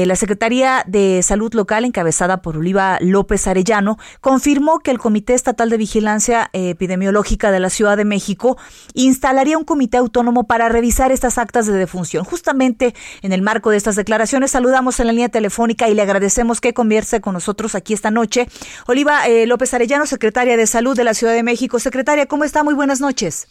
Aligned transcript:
Eh, 0.00 0.06
La 0.06 0.16
Secretaría 0.16 0.82
de 0.86 1.22
Salud 1.22 1.52
Local, 1.52 1.84
encabezada 1.84 2.40
por 2.40 2.56
Oliva 2.56 2.96
López 3.00 3.46
Arellano, 3.46 3.98
confirmó 4.20 4.78
que 4.78 4.90
el 4.90 4.98
Comité 4.98 5.34
Estatal 5.34 5.68
de 5.68 5.76
Vigilancia 5.76 6.48
Epidemiológica 6.52 7.50
de 7.50 7.60
la 7.60 7.68
Ciudad 7.68 7.96
de 7.98 8.06
México 8.06 8.56
instalaría 8.94 9.58
un 9.58 9.64
comité 9.64 9.98
autónomo 9.98 10.44
para 10.44 10.68
revisar 10.68 11.12
estas 11.12 11.36
actas 11.36 11.66
de 11.66 11.74
defunción. 11.74 12.24
Justamente 12.24 12.94
en 13.20 13.32
el 13.32 13.42
marco 13.42 13.70
de 13.70 13.76
estas 13.76 13.96
declaraciones, 13.96 14.52
saludamos 14.52 15.00
en 15.00 15.08
la 15.08 15.12
línea 15.12 15.28
telefónica 15.28 15.88
y 15.88 15.94
le 15.94 16.02
agradecemos 16.02 16.60
que 16.60 16.72
converse 16.72 17.20
con 17.20 17.34
nosotros 17.34 17.74
aquí 17.74 17.92
esta 17.92 18.10
noche. 18.10 18.48
Oliva 18.86 19.26
eh, 19.26 19.46
López 19.46 19.74
Arellano, 19.74 20.06
secretaria 20.06 20.56
de 20.56 20.66
Salud 20.66 20.96
de 20.96 21.04
la 21.04 21.12
Ciudad 21.12 21.34
de 21.34 21.42
México. 21.42 21.78
Secretaria, 21.78 22.26
¿cómo 22.26 22.44
está? 22.44 22.64
Muy 22.64 22.74
buenas 22.74 23.00
noches. 23.00 23.48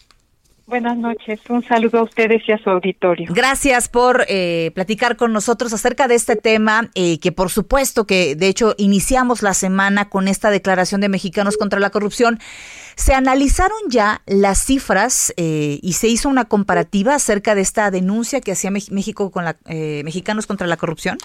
Buenas 0.70 0.98
noches, 0.98 1.41
un 1.50 1.64
saludo 1.64 1.98
a 1.98 2.04
ustedes 2.04 2.48
y 2.48 2.52
a 2.52 2.59
su 2.59 2.70
auditorio. 2.70 3.32
Gracias 3.34 3.90
por 3.90 4.26
eh, 4.30 4.70
platicar 4.76 5.18
con 5.18 5.34
nosotros 5.34 5.73
acerca 5.73 6.08
de 6.08 6.14
este 6.14 6.36
tema, 6.36 6.92
eh, 6.94 7.20
que 7.20 7.32
por 7.32 7.50
supuesto 7.50 8.06
que 8.06 8.36
de 8.36 8.50
hecho 8.50 8.76
iniciamos 8.78 9.42
la 9.42 9.56
semana 9.56 10.09
con 10.09 10.28
esta 10.28 10.52
declaración 10.52 11.02
de 11.02 11.09
Mexicanos 11.09 11.58
contra 11.58 11.80
la 11.80 11.89
Corrupción. 11.89 12.38
Se 12.95 13.16
analizaron 13.16 13.80
ya 13.89 14.22
las 14.28 14.64
cifras 14.64 15.34
eh, 15.38 15.80
y 15.81 15.94
se 15.94 16.08
hizo 16.08 16.30
una 16.30 16.45
comparativa 16.45 17.16
acerca 17.16 17.56
de 17.56 17.61
esta 17.61 17.89
denuncia 17.89 18.39
que 18.39 18.52
hacía 18.52 18.70
México 18.70 19.31
con 19.31 19.45
la, 19.45 19.56
eh, 19.67 20.04
Mexicanos 20.06 20.45
contra 20.45 20.67
la 20.67 20.78
Corrupción. 20.78 21.17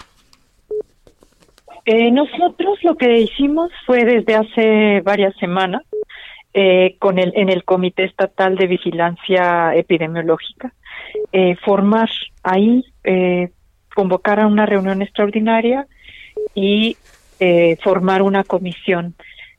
Eh, 1.85 2.09
nosotros 2.09 2.79
lo 2.81 2.95
que 2.97 3.19
hicimos 3.19 3.69
fue 3.85 4.05
desde 4.05 4.35
hace 4.35 5.01
varias 5.01 5.35
semanas 5.37 5.83
eh, 6.57 6.95
con 6.99 7.19
el 7.19 7.33
en 7.35 7.49
el 7.49 7.65
Comité 7.65 8.05
Estatal 8.05 8.55
de 8.55 8.67
Vigilancia 8.67 9.75
Epidemiológica 9.75 10.73
eh, 11.31 11.55
formar 11.57 12.09
ahí 12.43 12.85
eh, 13.03 13.49
convocar 13.93 14.39
a 14.39 14.47
una 14.47 14.65
reunión 14.65 15.01
extraordinaria 15.01 15.85
y 16.53 16.97
eh, 17.39 17.77
formar 17.83 18.21
una 18.21 18.43
comisión 18.43 19.15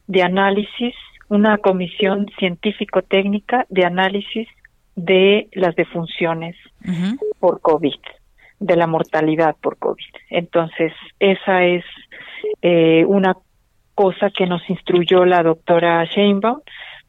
de 0.07 0.23
análisis, 0.23 0.95
una 1.29 1.59
comisión 1.59 2.27
científico-técnica 2.39 3.67
de 3.69 3.85
análisis 3.85 4.49
de 4.95 5.49
las 5.53 5.77
defunciones 5.77 6.57
por 7.41 7.61
COVID, 7.61 8.01
de 8.61 8.77
la 8.77 8.87
mortalidad 8.87 9.57
por 9.61 9.77
COVID. 9.77 10.05
Entonces, 10.31 10.93
esa 11.19 11.65
es 11.65 11.85
eh, 12.63 13.05
una 13.07 13.37
cosa 13.97 14.31
que 14.31 14.47
nos 14.47 14.63
instruyó 14.71 15.25
la 15.25 15.43
doctora 15.43 16.05
Sheinbaum 16.05 16.61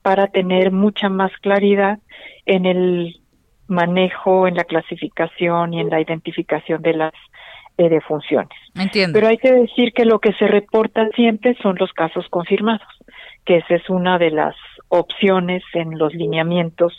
para 0.02 0.28
tener 0.28 0.72
mucha 0.72 1.10
más 1.10 1.32
claridad 1.42 2.00
en 2.46 2.66
el 2.66 3.20
manejo, 3.68 4.48
en 4.48 4.56
la 4.56 4.64
clasificación 4.64 5.74
y 5.74 5.82
en 5.82 5.90
la 5.90 6.00
identificación 6.00 6.82
de 6.82 6.94
las 6.94 7.14
eh, 7.78 7.90
defunciones. 7.90 8.58
Entiendo. 8.74 9.14
Pero 9.14 9.28
hay 9.28 9.38
que 9.38 9.52
decir 9.52 9.92
que 9.94 10.06
lo 10.06 10.20
que 10.20 10.32
se 10.34 10.48
reporta 10.48 11.10
siempre 11.14 11.58
son 11.62 11.76
los 11.78 11.92
casos 11.92 12.26
confirmados, 12.30 12.88
que 13.46 13.58
esa 13.58 13.76
es 13.76 13.90
una 13.90 14.18
de 14.18 14.32
las 14.32 14.56
opciones 14.88 15.64
en 15.74 16.00
los 16.00 16.14
lineamientos 16.14 16.94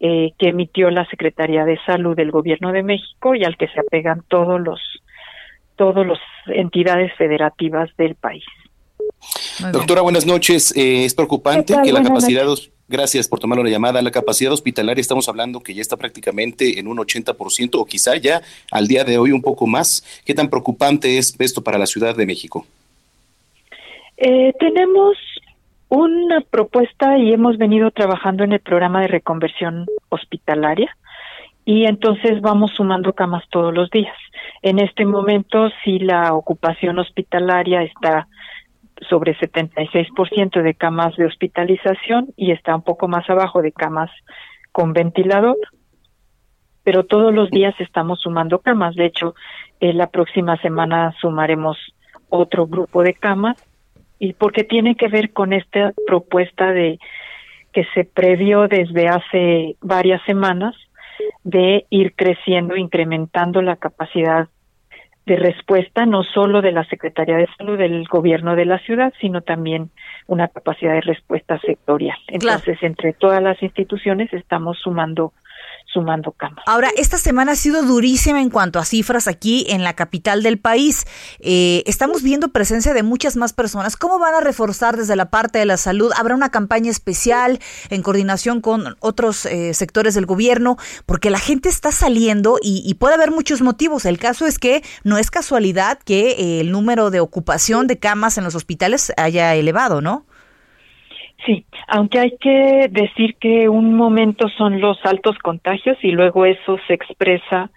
eh, 0.00 0.30
que 0.38 0.48
emitió 0.48 0.90
la 0.90 1.04
Secretaría 1.10 1.66
de 1.66 1.78
Salud 1.84 2.16
del 2.16 2.30
Gobierno 2.30 2.72
de 2.72 2.82
México 2.82 3.34
y 3.34 3.44
al 3.44 3.58
que 3.58 3.68
se 3.68 3.80
apegan 3.80 4.22
todos 4.28 4.58
los 4.58 4.80
todos 5.76 6.06
los 6.06 6.18
entidades 6.46 7.12
federativas 7.16 7.94
del 7.96 8.14
país. 8.14 8.44
Doctora, 9.72 10.00
buenas 10.02 10.26
noches. 10.26 10.74
Eh, 10.76 11.04
es 11.04 11.14
preocupante 11.14 11.74
que 11.82 11.92
la 11.92 12.02
capacidad, 12.02 12.46
gracias 12.88 13.28
por 13.28 13.38
tomar 13.38 13.58
la 13.58 13.68
llamada, 13.68 14.02
la 14.02 14.10
capacidad 14.10 14.52
hospitalaria 14.52 15.00
estamos 15.00 15.28
hablando 15.28 15.60
que 15.60 15.74
ya 15.74 15.82
está 15.82 15.96
prácticamente 15.96 16.78
en 16.78 16.88
un 16.88 16.98
80% 16.98 17.70
o 17.74 17.84
quizá 17.84 18.16
ya 18.16 18.42
al 18.70 18.88
día 18.88 19.04
de 19.04 19.18
hoy 19.18 19.32
un 19.32 19.42
poco 19.42 19.66
más. 19.66 20.04
¿Qué 20.24 20.34
tan 20.34 20.48
preocupante 20.48 21.18
es 21.18 21.34
esto 21.38 21.62
para 21.62 21.78
la 21.78 21.86
Ciudad 21.86 22.16
de 22.16 22.26
México? 22.26 22.66
Eh, 24.16 24.52
tenemos 24.58 25.16
una 25.88 26.40
propuesta 26.40 27.18
y 27.18 27.32
hemos 27.32 27.58
venido 27.58 27.90
trabajando 27.90 28.44
en 28.44 28.52
el 28.52 28.60
programa 28.60 29.00
de 29.02 29.08
reconversión 29.08 29.86
hospitalaria 30.08 30.96
y 31.64 31.84
entonces 31.84 32.40
vamos 32.40 32.72
sumando 32.76 33.12
camas 33.12 33.44
todos 33.50 33.74
los 33.74 33.90
días. 33.90 34.16
En 34.62 34.78
este 34.78 35.04
momento, 35.04 35.68
si 35.84 35.98
la 35.98 36.34
ocupación 36.34 36.98
hospitalaria 36.98 37.82
está 37.82 38.28
sobre 39.08 39.36
76% 39.36 40.62
de 40.62 40.74
camas 40.74 41.16
de 41.16 41.26
hospitalización 41.26 42.28
y 42.36 42.52
está 42.52 42.74
un 42.74 42.82
poco 42.82 43.08
más 43.08 43.28
abajo 43.30 43.62
de 43.62 43.72
camas 43.72 44.10
con 44.72 44.92
ventilador, 44.92 45.56
pero 46.84 47.04
todos 47.04 47.34
los 47.34 47.50
días 47.50 47.74
estamos 47.80 48.20
sumando 48.20 48.60
camas. 48.60 48.94
De 48.94 49.06
hecho, 49.06 49.34
eh, 49.80 49.92
la 49.92 50.08
próxima 50.08 50.56
semana 50.58 51.14
sumaremos 51.20 51.76
otro 52.28 52.66
grupo 52.66 53.02
de 53.02 53.14
camas 53.14 53.56
y 54.18 54.34
porque 54.34 54.64
tiene 54.64 54.94
que 54.94 55.08
ver 55.08 55.32
con 55.32 55.52
esta 55.52 55.92
propuesta 56.06 56.72
de 56.72 56.98
que 57.72 57.84
se 57.94 58.04
previó 58.04 58.68
desde 58.68 59.08
hace 59.08 59.76
varias 59.80 60.22
semanas 60.24 60.74
de 61.44 61.86
ir 61.90 62.14
creciendo, 62.14 62.76
incrementando 62.76 63.62
la 63.62 63.76
capacidad 63.76 64.48
de 65.30 65.36
respuesta 65.36 66.06
no 66.06 66.24
solo 66.24 66.60
de 66.60 66.72
la 66.72 66.84
Secretaría 66.86 67.36
de 67.36 67.46
Salud 67.56 67.78
del 67.78 68.04
gobierno 68.08 68.56
de 68.56 68.64
la 68.64 68.80
ciudad, 68.80 69.12
sino 69.20 69.42
también 69.42 69.90
una 70.26 70.48
capacidad 70.48 70.94
de 70.94 71.02
respuesta 71.02 71.60
sectorial. 71.60 72.16
Claro. 72.26 72.58
Entonces, 72.58 72.82
entre 72.82 73.12
todas 73.12 73.40
las 73.40 73.62
instituciones 73.62 74.32
estamos 74.32 74.78
sumando 74.82 75.32
sumando 75.92 76.32
camas. 76.32 76.64
Ahora, 76.66 76.90
esta 76.96 77.18
semana 77.18 77.52
ha 77.52 77.56
sido 77.56 77.82
durísima 77.82 78.40
en 78.40 78.50
cuanto 78.50 78.78
a 78.78 78.84
cifras 78.84 79.28
aquí 79.28 79.66
en 79.68 79.84
la 79.84 79.94
capital 79.94 80.42
del 80.42 80.58
país. 80.58 81.06
Eh, 81.40 81.82
estamos 81.86 82.22
viendo 82.22 82.48
presencia 82.48 82.94
de 82.94 83.02
muchas 83.02 83.36
más 83.36 83.52
personas. 83.52 83.96
¿Cómo 83.96 84.18
van 84.18 84.34
a 84.34 84.40
reforzar 84.40 84.96
desde 84.96 85.16
la 85.16 85.30
parte 85.30 85.58
de 85.58 85.66
la 85.66 85.76
salud? 85.76 86.12
¿Habrá 86.16 86.34
una 86.34 86.50
campaña 86.50 86.90
especial 86.90 87.58
en 87.90 88.02
coordinación 88.02 88.60
con 88.60 88.96
otros 89.00 89.46
eh, 89.46 89.74
sectores 89.74 90.14
del 90.14 90.26
gobierno? 90.26 90.76
Porque 91.06 91.30
la 91.30 91.38
gente 91.38 91.68
está 91.68 91.92
saliendo 91.92 92.58
y, 92.62 92.82
y, 92.84 92.94
puede 92.94 93.14
haber 93.14 93.30
muchos 93.30 93.62
motivos. 93.62 94.04
El 94.04 94.18
caso 94.18 94.46
es 94.46 94.58
que 94.58 94.82
no 95.04 95.18
es 95.18 95.30
casualidad 95.30 95.98
que 95.98 96.30
eh, 96.32 96.60
el 96.60 96.70
número 96.70 97.10
de 97.10 97.20
ocupación 97.20 97.86
de 97.86 97.98
camas 97.98 98.38
en 98.38 98.44
los 98.44 98.54
hospitales 98.54 99.12
haya 99.16 99.54
elevado, 99.54 100.00
¿no? 100.00 100.26
Sí, 101.46 101.64
aunque 101.88 102.18
hay 102.18 102.36
que 102.38 102.88
decir 102.90 103.36
que 103.40 103.68
un 103.68 103.94
momento 103.94 104.48
son 104.58 104.80
los 104.80 104.98
altos 105.04 105.38
contagios 105.38 105.96
y 106.02 106.10
luego 106.12 106.44
eso 106.44 106.78
se 106.86 106.94
expresa 106.94 107.70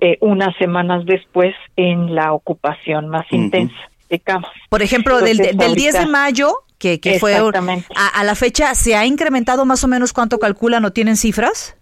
eh, 0.00 0.16
unas 0.20 0.56
semanas 0.56 1.04
después 1.04 1.54
en 1.76 2.14
la 2.14 2.32
ocupación 2.32 3.08
más 3.08 3.26
uh 3.30 3.34
-huh. 3.34 3.44
intensa 3.44 3.90
de 4.08 4.18
camas. 4.18 4.50
Por 4.68 4.82
ejemplo, 4.82 5.14
Entonces, 5.14 5.38
del, 5.38 5.56
del 5.56 5.68
ahorita, 5.68 5.98
10 5.98 5.98
de 6.00 6.06
mayo, 6.06 6.52
que, 6.78 7.00
que 7.00 7.18
fue 7.18 7.34
a, 7.34 7.40
a, 7.40 8.24
la 8.24 8.34
fecha, 8.34 8.74
¿se 8.74 8.96
ha 8.96 9.06
incrementado 9.06 9.64
más 9.64 9.84
o 9.84 9.88
menos 9.88 10.12
cuánto 10.12 10.38
calculan 10.38 10.84
o 10.84 10.92
tienen 10.92 11.16
cifras? 11.16 11.76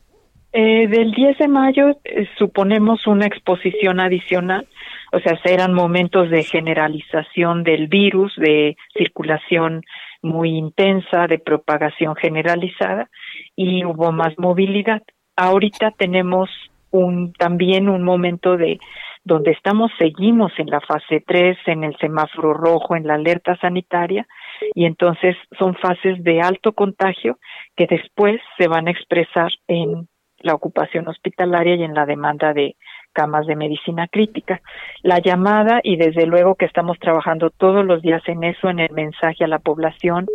Eh, 0.52 0.88
del 0.88 1.12
10 1.12 1.38
de 1.38 1.48
mayo 1.48 1.90
eh, 2.04 2.28
suponemos 2.36 3.06
una 3.06 3.26
exposición 3.26 4.00
adicional, 4.00 4.66
o 5.12 5.20
sea, 5.20 5.38
eran 5.44 5.72
momentos 5.72 6.28
de 6.28 6.42
generalización 6.42 7.62
del 7.62 7.86
virus, 7.86 8.34
de 8.36 8.76
circulación 8.96 9.82
muy 10.22 10.50
intensa 10.56 11.26
de 11.26 11.38
propagación 11.38 12.16
generalizada 12.16 13.08
y 13.56 13.84
hubo 13.84 14.12
más 14.12 14.38
movilidad. 14.38 15.02
Ahorita 15.36 15.92
tenemos 15.92 16.50
un 16.90 17.32
también 17.32 17.88
un 17.88 18.02
momento 18.02 18.56
de 18.56 18.78
donde 19.22 19.52
estamos 19.52 19.90
seguimos 19.98 20.52
en 20.58 20.68
la 20.70 20.80
fase 20.80 21.22
3, 21.26 21.58
en 21.66 21.84
el 21.84 21.96
semáforo 21.98 22.54
rojo, 22.54 22.96
en 22.96 23.06
la 23.06 23.14
alerta 23.14 23.56
sanitaria 23.56 24.26
y 24.74 24.86
entonces 24.86 25.36
son 25.58 25.74
fases 25.76 26.22
de 26.24 26.40
alto 26.40 26.72
contagio 26.72 27.38
que 27.76 27.86
después 27.86 28.40
se 28.58 28.66
van 28.66 28.88
a 28.88 28.90
expresar 28.90 29.50
en 29.68 30.08
la 30.38 30.54
ocupación 30.54 31.06
hospitalaria 31.08 31.76
y 31.76 31.82
en 31.82 31.94
la 31.94 32.06
demanda 32.06 32.54
de 32.54 32.76
camas 33.12 33.46
de 33.46 33.56
medicina 33.56 34.08
crítica. 34.08 34.60
La 35.02 35.18
llamada, 35.18 35.80
y 35.82 35.96
desde 35.96 36.26
luego 36.26 36.54
que 36.54 36.64
estamos 36.64 36.98
trabajando 36.98 37.50
todos 37.50 37.84
los 37.84 38.02
días 38.02 38.22
en 38.26 38.44
eso, 38.44 38.68
en 38.68 38.80
el 38.80 38.92
mensaje 38.92 39.44
a 39.44 39.48
la 39.48 39.58
población, 39.58 40.26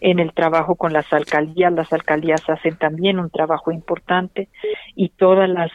en 0.00 0.18
el 0.18 0.32
trabajo 0.32 0.74
con 0.74 0.92
las 0.92 1.10
alcaldías, 1.12 1.72
las 1.72 1.92
alcaldías 1.92 2.42
hacen 2.48 2.76
también 2.76 3.18
un 3.18 3.30
trabajo 3.30 3.72
importante 3.72 4.48
y 4.94 5.08
todas 5.10 5.48
las 5.48 5.70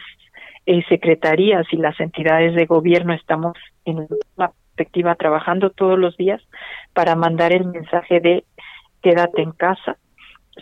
eh, 0.66 0.84
secretarías 0.88 1.66
y 1.72 1.76
las 1.76 1.98
entidades 1.98 2.54
de 2.54 2.66
gobierno 2.66 3.12
estamos 3.12 3.56
en 3.84 4.06
la 4.36 4.52
perspectiva 4.76 5.14
trabajando 5.16 5.70
todos 5.70 5.98
los 5.98 6.16
días 6.16 6.40
para 6.94 7.16
mandar 7.16 7.52
el 7.52 7.66
mensaje 7.66 8.20
de 8.20 8.44
quédate 9.02 9.42
en 9.42 9.52
casa, 9.52 9.96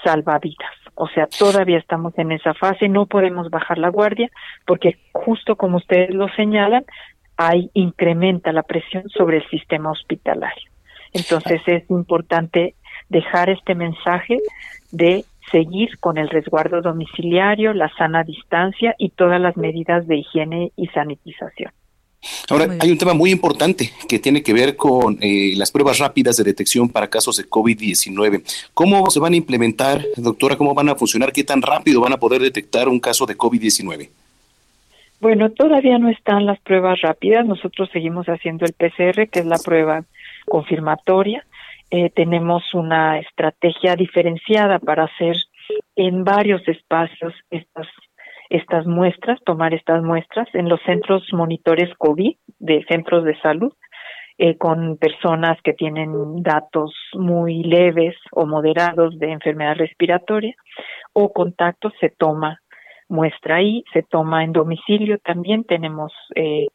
salva 0.03 0.39
vidas. 0.39 0.73
O 1.01 1.09
sea, 1.09 1.27
todavía 1.27 1.79
estamos 1.79 2.13
en 2.19 2.33
esa 2.33 2.55
fase, 2.55 2.89
no 2.89 3.07
podemos 3.07 3.51
bajar 3.51 3.79
la 3.79 3.89
guardia 3.89 4.31
porque 4.67 4.99
justo 5.13 5.55
como 5.55 5.77
ustedes 5.77 6.11
lo 6.11 6.29
señalan, 6.31 6.85
hay 7.37 7.71
incrementa 7.73 8.53
la 8.53 8.65
presión 8.65 9.09
sobre 9.09 9.37
el 9.37 9.49
sistema 9.49 9.93
hospitalario. 9.93 10.69
Entonces 11.13 11.63
es 11.67 11.89
importante 11.89 12.75
dejar 13.09 13.49
este 13.49 13.77
mensaje 13.77 14.39
de 14.91 15.25
seguir 15.53 15.99
con 16.01 16.19
el 16.19 16.29
resguardo 16.29 16.83
domiciliario, 16.83 17.73
la 17.75 17.91
sana 17.97 18.25
distancia 18.25 18.97
y 18.99 19.11
todas 19.11 19.41
las 19.41 19.57
medidas 19.57 20.07
de 20.09 20.17
higiene 20.17 20.73
y 20.75 20.89
sanitización. 20.89 21.71
Ahora, 22.51 22.77
hay 22.81 22.91
un 22.91 22.99
tema 22.99 23.15
muy 23.15 23.31
importante 23.31 23.91
que 24.09 24.19
tiene 24.19 24.43
que 24.43 24.53
ver 24.53 24.77
con 24.77 25.19
eh, 25.21 25.53
las 25.57 25.71
pruebas 25.71 25.99
rápidas 25.99 26.37
de 26.37 26.45
detección 26.45 26.89
para 26.89 27.09
casos 27.09 27.37
de 27.37 27.45
COVID-19. 27.45 28.43
¿Cómo 28.75 29.09
se 29.11 29.21
van 29.21 29.35
a 29.35 29.37
implementar, 29.37 30.05
doctora? 30.17 30.57
¿Cómo 30.57 30.75
van 30.75 30.89
a 30.89 30.95
funcionar? 30.95 31.33
¿Qué 31.33 31.45
tan 31.45 31.63
rápido 31.63 32.01
van 32.01 32.13
a 32.13 32.19
poder 32.19 32.41
detectar 32.41 32.89
un 32.89 33.01
caso 33.01 33.27
de 33.27 33.37
COVID-19? 33.37 34.09
Bueno, 35.21 35.51
todavía 35.51 35.99
no 35.99 36.09
están 36.09 36.47
las 36.47 36.61
pruebas 36.61 37.01
rápidas. 37.01 37.45
Nosotros 37.45 37.89
seguimos 37.93 38.27
haciendo 38.27 38.65
el 38.65 38.73
PCR, 38.73 39.29
que 39.29 39.41
es 39.41 39.47
la 39.47 39.59
prueba 39.59 40.05
confirmatoria. 40.47 41.45
Eh, 41.91 42.11
tenemos 42.11 42.63
una 42.75 43.19
estrategia 43.19 43.97
diferenciada 43.97 44.79
para 44.79 45.05
hacer 45.05 45.37
en 45.97 46.25
varios 46.25 46.67
espacios 46.69 47.35
estas 47.51 47.87
estas 48.51 48.87
muestras, 48.87 49.39
tomar 49.45 49.75
estas 49.75 50.03
muestras 50.03 50.49
en 50.55 50.69
los 50.69 50.81
centros 50.83 51.23
monitores 51.33 51.91
COVID 51.99 52.37
de 52.59 52.85
centros 52.89 53.25
de 53.25 53.39
salud 53.41 53.73
eh, 54.39 54.57
con 54.57 54.97
personas 54.99 55.59
que 55.63 55.73
tienen 55.73 56.43
datos 56.43 56.95
muy 57.15 57.65
leves 57.65 58.15
o 58.31 58.47
moderados 58.47 59.19
de 59.19 59.33
enfermedad 59.33 59.75
respiratoria 59.77 60.55
o 61.13 61.33
contactos 61.33 61.93
se 62.01 62.11
toma 62.11 62.61
muestra 63.09 63.57
ahí, 63.57 63.85
se 63.93 64.03
toma 64.03 64.45
en 64.45 64.53
domicilio. 64.53 65.19
También 65.19 65.65
tenemos 65.65 66.13
eh, 66.37 66.67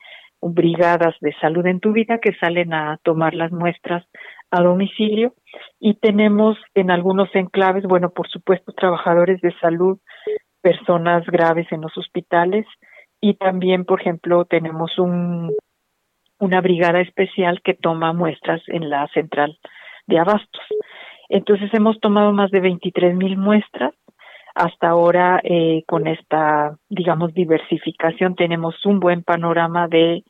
brigadas 0.41 1.15
de 1.21 1.33
salud 1.39 1.65
en 1.65 1.79
tu 1.79 1.93
vida 1.93 2.19
que 2.19 2.33
salen 2.33 2.73
a 2.73 2.99
tomar 3.03 3.33
las 3.33 3.51
muestras 3.51 4.03
a 4.51 4.61
domicilio. 4.61 5.33
Y 5.79 5.95
tenemos 5.95 6.57
en 6.73 6.91
algunos 6.91 7.33
enclaves, 7.33 7.83
bueno, 7.83 8.09
por 8.09 8.27
supuesto, 8.27 8.73
trabajadores 8.73 9.39
de 9.41 9.53
salud 9.59 9.99
personas 10.63 11.25
graves 11.27 11.67
en 11.71 11.81
los 11.81 11.95
hospitales 11.97 12.65
y 13.21 13.35
también, 13.35 13.85
por 13.85 14.01
ejemplo, 14.01 14.45
tenemos 14.45 14.97
un, 14.97 15.51
una 16.39 16.61
brigada 16.61 17.01
especial 17.01 17.61
que 17.63 17.73
toma 17.73 18.13
muestras 18.13 18.61
en 18.67 18.89
la 18.89 19.07
central 19.09 19.57
de 20.07 20.19
abastos. 20.19 20.63
Entonces 21.29 21.69
hemos 21.73 21.99
tomado 21.99 22.31
más 22.31 22.49
de 22.51 22.61
23 22.61 23.15
mil 23.15 23.37
muestras. 23.37 23.93
Hasta 24.55 24.89
ahora, 24.89 25.41
eh, 25.43 25.83
con 25.87 26.07
esta, 26.07 26.77
digamos, 26.89 27.33
diversificación, 27.33 28.35
tenemos 28.35 28.75
un 28.85 28.99
buen 28.99 29.23
panorama 29.23 29.87
de 29.87 30.23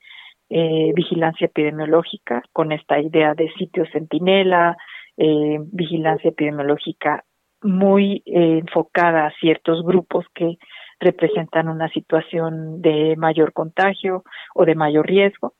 eh, 0.49 0.91
vigilancia 0.95 1.45
epidemiológica, 1.45 2.41
con 2.53 2.71
esta 2.71 2.99
idea 2.99 3.33
de 3.33 3.51
sitio 3.53 3.85
centinela, 3.91 4.77
eh, 5.17 5.57
vigilancia 5.71 6.29
epidemiológica 6.29 7.23
muy 7.63 8.23
eh, 8.25 8.59
enfocada 8.59 9.27
a 9.27 9.33
ciertos 9.39 9.83
grupos 9.83 10.25
que 10.33 10.57
representan 10.99 11.67
una 11.67 11.89
situación 11.89 12.81
de 12.81 13.15
mayor 13.17 13.53
contagio 13.53 14.23
o 14.55 14.65
de 14.65 14.75
mayor 14.75 15.07
riesgo 15.07 15.53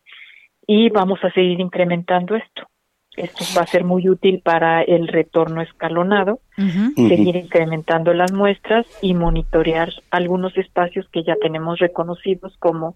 y 0.65 0.89
vamos 0.89 1.19
a 1.23 1.31
seguir 1.31 1.59
incrementando 1.59 2.35
esto. 2.35 2.67
Esto 3.15 3.43
va 3.55 3.63
a 3.63 3.67
ser 3.67 3.83
muy 3.83 4.09
útil 4.09 4.41
para 4.43 4.81
el 4.81 5.07
retorno 5.07 5.61
escalonado, 5.61 6.39
seguir 6.55 7.35
incrementando 7.35 8.13
las 8.13 8.31
muestras 8.31 8.85
y 9.01 9.13
monitorear 9.13 9.91
algunos 10.11 10.55
espacios 10.57 11.07
que 11.09 11.23
ya 11.23 11.35
tenemos 11.41 11.79
reconocidos 11.79 12.55
como 12.59 12.95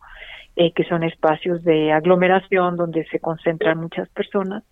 eh, 0.59 0.73
que 0.73 0.83
son 0.85 1.03
espacios 1.03 1.63
de 1.63 1.91
aglomeración 1.91 2.77
donde 2.77 3.05
se 3.11 3.19
concentran 3.19 3.79
muchas 3.79 4.09
personas 4.09 4.63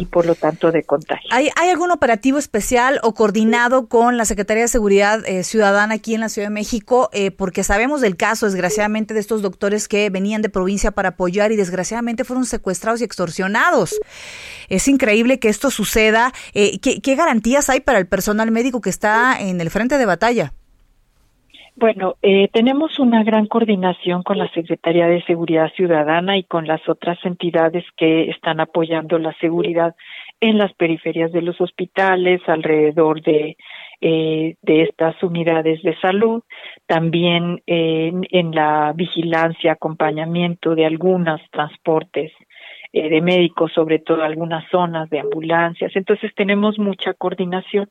y 0.00 0.04
por 0.06 0.26
lo 0.26 0.34
tanto 0.34 0.72
de 0.72 0.82
contagio. 0.82 1.28
¿Hay, 1.30 1.48
¿Hay 1.54 1.70
algún 1.70 1.92
operativo 1.92 2.38
especial 2.38 2.98
o 3.04 3.14
coordinado 3.14 3.86
con 3.86 4.16
la 4.16 4.24
Secretaría 4.24 4.64
de 4.64 4.68
Seguridad 4.68 5.24
eh, 5.24 5.44
Ciudadana 5.44 5.94
aquí 5.94 6.16
en 6.16 6.22
la 6.22 6.28
Ciudad 6.28 6.48
de 6.48 6.54
México? 6.54 7.08
Eh, 7.12 7.30
porque 7.30 7.62
sabemos 7.62 8.00
del 8.00 8.16
caso, 8.16 8.46
desgraciadamente, 8.46 9.14
de 9.14 9.20
estos 9.20 9.42
doctores 9.42 9.86
que 9.86 10.10
venían 10.10 10.42
de 10.42 10.48
provincia 10.48 10.90
para 10.90 11.10
apoyar 11.10 11.52
y 11.52 11.56
desgraciadamente 11.56 12.24
fueron 12.24 12.44
secuestrados 12.44 13.00
y 13.00 13.04
extorsionados. 13.04 13.94
Es 14.68 14.88
increíble 14.88 15.38
que 15.38 15.50
esto 15.50 15.70
suceda. 15.70 16.32
¿qué, 16.52 17.00
¿Qué 17.00 17.14
garantías 17.14 17.70
hay 17.70 17.78
para 17.78 18.00
el 18.00 18.08
personal 18.12 18.50
médico 18.50 18.82
que 18.82 18.90
está 18.90 19.40
en 19.40 19.58
el 19.62 19.70
frente 19.70 19.96
de 19.96 20.04
batalla? 20.04 20.52
Bueno, 21.76 22.16
eh, 22.20 22.48
tenemos 22.52 22.98
una 22.98 23.24
gran 23.24 23.46
coordinación 23.46 24.22
con 24.22 24.36
la 24.36 24.50
Secretaría 24.50 25.06
de 25.06 25.24
Seguridad 25.24 25.72
Ciudadana 25.74 26.36
y 26.36 26.44
con 26.44 26.66
las 26.66 26.86
otras 26.86 27.18
entidades 27.24 27.84
que 27.96 28.28
están 28.28 28.60
apoyando 28.60 29.18
la 29.18 29.32
seguridad 29.40 29.96
en 30.42 30.58
las 30.58 30.74
periferias 30.74 31.32
de 31.32 31.40
los 31.40 31.58
hospitales, 31.62 32.42
alrededor 32.46 33.22
de, 33.22 33.56
eh, 34.02 34.56
estas 34.66 35.22
unidades 35.22 35.82
de 35.82 35.96
salud, 36.00 36.42
también 36.86 37.62
en 37.66 38.54
la 38.54 38.92
vigilancia, 38.94 39.72
acompañamiento 39.72 40.74
de 40.74 40.84
algunos 40.84 41.40
transportes 41.50 42.30
eh, 42.92 43.08
de 43.08 43.20
médicos, 43.20 43.72
sobre 43.72 43.98
todo 43.98 44.22
algunas 44.22 44.68
zonas 44.70 45.08
de 45.10 45.20
ambulancias. 45.20 45.92
Entonces 45.94 46.32
tenemos 46.34 46.78
mucha 46.78 47.14
coordinación. 47.14 47.88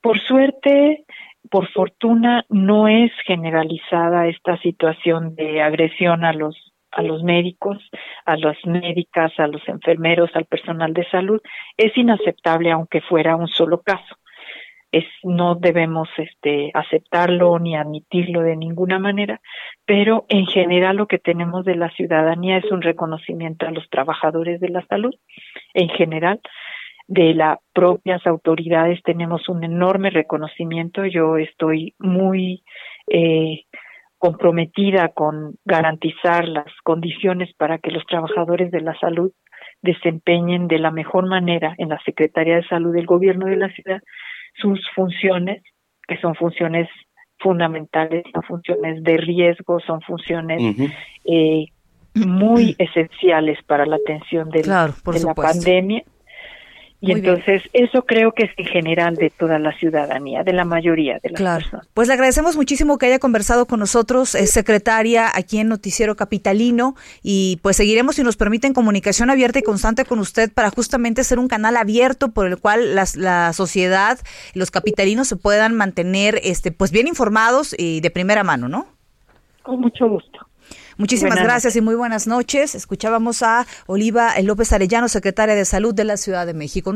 Por 0.00 0.20
suerte, 0.20 1.04
por 1.50 1.68
fortuna 1.72 2.44
no 2.48 2.88
es 2.88 3.10
generalizada 3.26 4.28
esta 4.28 4.56
situación 4.58 5.34
de 5.34 5.62
agresión 5.62 6.24
a 6.24 6.32
los 6.32 6.72
a 6.92 7.02
los 7.02 7.22
médicos, 7.22 7.78
a 8.26 8.36
las 8.36 8.56
médicas, 8.66 9.32
a 9.38 9.46
los 9.46 9.66
enfermeros, 9.66 10.30
al 10.34 10.44
personal 10.44 10.92
de 10.92 11.08
salud, 11.08 11.40
es 11.78 11.96
inaceptable 11.96 12.70
aunque 12.70 13.00
fuera 13.00 13.34
un 13.34 13.48
solo 13.48 13.80
caso. 13.80 14.16
Es, 14.92 15.04
no 15.24 15.54
debemos 15.54 16.08
este, 16.18 16.70
aceptarlo 16.74 17.58
ni 17.58 17.76
admitirlo 17.76 18.42
de 18.42 18.56
ninguna 18.56 18.98
manera, 18.98 19.40
pero 19.86 20.26
en 20.28 20.46
general 20.46 20.96
lo 20.96 21.06
que 21.06 21.18
tenemos 21.18 21.64
de 21.64 21.76
la 21.76 21.90
ciudadanía 21.90 22.58
es 22.58 22.70
un 22.70 22.82
reconocimiento 22.82 23.66
a 23.66 23.70
los 23.70 23.88
trabajadores 23.88 24.60
de 24.60 24.68
la 24.68 24.86
salud, 24.86 25.14
en 25.72 25.88
general, 25.88 26.40
de 27.08 27.34
las 27.34 27.58
propias 27.72 28.26
autoridades 28.26 29.02
tenemos 29.02 29.48
un 29.48 29.64
enorme 29.64 30.10
reconocimiento. 30.10 31.04
Yo 31.04 31.36
estoy 31.36 31.94
muy 31.98 32.64
eh, 33.06 33.64
comprometida 34.18 35.08
con 35.08 35.56
garantizar 35.64 36.46
las 36.48 36.72
condiciones 36.84 37.52
para 37.54 37.78
que 37.78 37.90
los 37.90 38.06
trabajadores 38.06 38.70
de 38.70 38.80
la 38.80 38.98
salud 38.98 39.32
desempeñen 39.82 40.68
de 40.68 40.78
la 40.78 40.90
mejor 40.90 41.28
manera 41.28 41.74
en 41.76 41.88
la 41.88 41.98
Secretaría 42.04 42.56
de 42.56 42.68
Salud 42.68 42.94
del 42.94 43.06
Gobierno 43.06 43.46
de 43.46 43.56
la 43.56 43.68
ciudad 43.70 44.00
sus 44.54 44.80
funciones, 44.94 45.62
que 46.06 46.18
son 46.18 46.34
funciones 46.34 46.88
fundamentales, 47.38 48.24
son 48.32 48.42
funciones 48.42 49.02
de 49.02 49.16
riesgo, 49.16 49.80
son 49.80 50.00
funciones 50.02 50.60
eh, 51.24 51.66
muy 52.14 52.76
esenciales 52.78 53.58
para 53.66 53.86
la 53.86 53.96
atención 53.96 54.50
de 54.50 54.64
la 54.64 55.34
pandemia 55.34 56.04
y 57.02 57.10
entonces 57.10 57.62
eso 57.72 58.06
creo 58.06 58.30
que 58.30 58.44
es 58.44 58.50
en 58.56 58.66
general 58.66 59.16
de 59.16 59.28
toda 59.30 59.58
la 59.58 59.76
ciudadanía, 59.76 60.44
de 60.44 60.52
la 60.52 60.64
mayoría 60.64 61.18
de 61.20 61.30
las 61.30 61.40
claro. 61.40 61.60
personas. 61.60 61.88
Pues 61.92 62.06
le 62.06 62.14
agradecemos 62.14 62.56
muchísimo 62.56 62.96
que 62.96 63.06
haya 63.06 63.18
conversado 63.18 63.66
con 63.66 63.80
nosotros, 63.80 64.36
es 64.36 64.50
secretaria 64.52 65.28
aquí 65.34 65.58
en 65.58 65.68
Noticiero 65.68 66.14
Capitalino, 66.14 66.94
y 67.20 67.58
pues 67.60 67.76
seguiremos, 67.76 68.14
si 68.14 68.22
nos 68.22 68.36
permiten, 68.36 68.72
comunicación 68.72 69.30
abierta 69.30 69.58
y 69.58 69.62
constante 69.62 70.04
con 70.04 70.20
usted 70.20 70.52
para 70.52 70.70
justamente 70.70 71.24
ser 71.24 71.40
un 71.40 71.48
canal 71.48 71.76
abierto 71.76 72.30
por 72.30 72.46
el 72.46 72.58
cual 72.58 72.94
las, 72.94 73.16
la 73.16 73.52
sociedad, 73.52 74.20
los 74.54 74.70
capitalinos 74.70 75.26
se 75.26 75.34
puedan 75.34 75.74
mantener 75.74 76.38
este 76.44 76.70
pues 76.70 76.92
bien 76.92 77.08
informados 77.08 77.74
y 77.76 78.00
de 78.00 78.10
primera 78.12 78.44
mano, 78.44 78.68
¿no? 78.68 78.86
Con 79.64 79.80
mucho 79.80 80.08
gusto. 80.08 80.46
Muchísimas 80.96 81.36
gracias 81.42 81.76
y 81.76 81.80
muy 81.80 81.94
buenas 81.94 82.26
noches. 82.26 82.74
Escuchábamos 82.74 83.42
a 83.42 83.66
Oliva 83.86 84.32
López 84.42 84.72
Arellano, 84.72 85.08
secretaria 85.08 85.54
de 85.54 85.64
Salud 85.64 85.94
de 85.94 86.04
la 86.04 86.16
Ciudad 86.16 86.46
de 86.46 86.54
México. 86.54 86.94